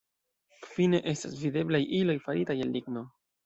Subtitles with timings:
[0.69, 3.09] Fine estas videblaj iloj faritaj el ligno.